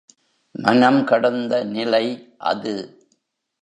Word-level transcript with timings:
மனம் 0.55 1.03
கடந்த 1.03 1.63
நிலை 1.63 2.05
அது. 2.37 2.75